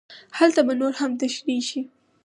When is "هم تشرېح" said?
0.99-1.61